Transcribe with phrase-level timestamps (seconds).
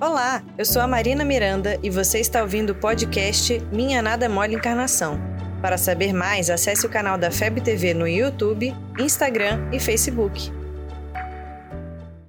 [0.00, 4.56] Olá, eu sou a Marina Miranda e você está ouvindo o podcast Minha Nada Mole
[4.56, 5.20] Encarnação.
[5.62, 10.52] Para saber mais, acesse o canal da FEB TV no YouTube, Instagram e Facebook.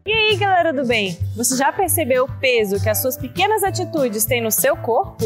[0.06, 1.18] E aí, galera do bem?
[1.36, 5.26] Você já percebeu o peso que as suas pequenas atitudes têm no seu corpo?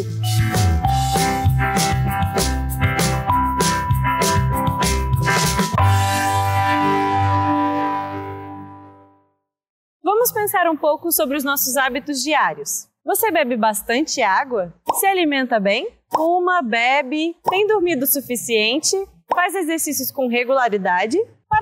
[10.20, 12.90] Vamos pensar um pouco sobre os nossos hábitos diários.
[13.06, 14.74] Você bebe bastante água?
[14.96, 15.88] Se alimenta bem?
[16.14, 18.98] Uma, bebe, tem dormido o suficiente?
[19.34, 21.18] Faz exercícios com regularidade?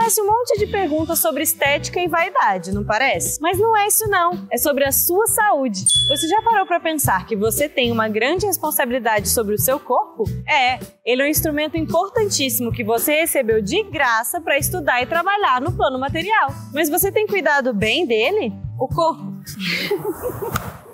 [0.07, 3.41] Parece um monte de perguntas sobre estética e vaidade, não parece?
[3.41, 5.83] Mas não é isso não, é sobre a sua saúde.
[6.07, 10.23] Você já parou para pensar que você tem uma grande responsabilidade sobre o seu corpo?
[10.47, 15.59] É, ele é um instrumento importantíssimo que você recebeu de graça para estudar e trabalhar
[15.59, 16.53] no plano material.
[16.73, 18.53] Mas você tem cuidado bem dele?
[18.79, 19.25] O corpo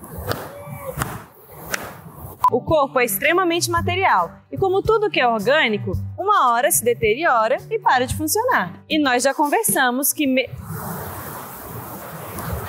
[2.53, 7.57] O corpo é extremamente material e, como tudo que é orgânico, uma hora se deteriora
[7.68, 8.79] e para de funcionar.
[8.87, 10.27] E nós já conversamos que.
[10.27, 10.48] Me...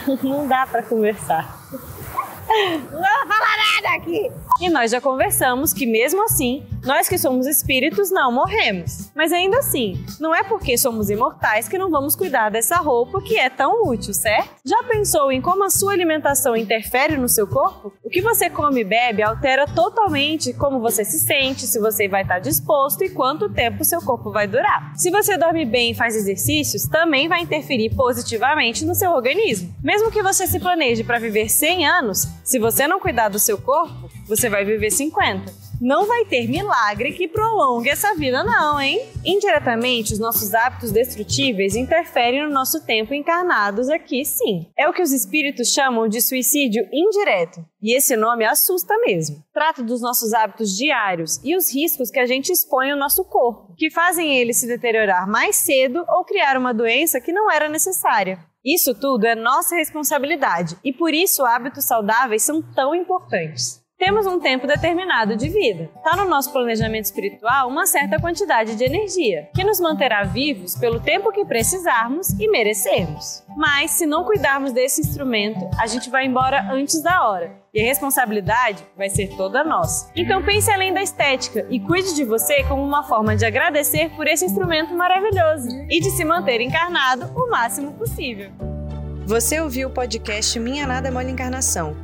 [0.25, 1.55] Não dá para conversar.
[2.49, 4.33] Não vou falar nada aqui!
[4.59, 9.11] E nós já conversamos que, mesmo assim, nós que somos espíritos não morremos.
[9.15, 13.39] Mas ainda assim, não é porque somos imortais que não vamos cuidar dessa roupa que
[13.39, 14.51] é tão útil, certo?
[14.65, 17.93] Já pensou em como a sua alimentação interfere no seu corpo?
[18.05, 22.23] O que você come e bebe altera totalmente como você se sente, se você vai
[22.23, 24.93] estar disposto e quanto tempo seu corpo vai durar.
[24.97, 29.75] Se você dorme bem e faz exercícios, também vai interferir positivamente no seu organismo.
[29.83, 33.57] Mesmo que você se planeje para viver 100 anos, se você não cuidar do seu
[33.57, 39.07] corpo, você vai viver 50 não vai ter milagre que prolongue essa vida, não, hein?
[39.25, 44.67] Indiretamente, os nossos hábitos destrutíveis interferem no nosso tempo encarnados aqui, sim.
[44.77, 47.65] É o que os espíritos chamam de suicídio indireto.
[47.83, 49.45] E esse nome assusta mesmo.
[49.53, 53.75] Trata dos nossos hábitos diários e os riscos que a gente expõe ao nosso corpo,
[53.77, 58.39] que fazem ele se deteriorar mais cedo ou criar uma doença que não era necessária.
[58.65, 63.84] Isso tudo é nossa responsabilidade e por isso hábitos saudáveis são tão importantes.
[63.97, 65.89] Temos um tempo determinado de vida.
[65.97, 71.01] Está no nosso planejamento espiritual uma certa quantidade de energia, que nos manterá vivos pelo
[71.01, 73.45] tempo que precisarmos e merecermos.
[73.57, 77.57] Mas, se não cuidarmos desse instrumento, a gente vai embora antes da hora.
[77.73, 80.11] E a responsabilidade vai ser toda nossa.
[80.15, 84.27] Então pense além da estética e cuide de você como uma forma de agradecer por
[84.27, 88.51] esse instrumento maravilhoso e de se manter encarnado o máximo possível.
[89.27, 92.04] Você ouviu o podcast Minha Nada Mole Encarnação